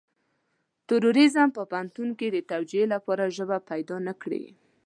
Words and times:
تروريزم 0.87 1.47
په 1.57 1.61
پوهنتون 1.71 2.09
کې 2.19 2.27
د 2.31 2.37
توجيه 2.51 2.85
لپاره 2.93 3.33
ژبه 3.37 3.57
پيدا 3.69 3.95
نه 4.07 4.13
کړي. 4.21 4.43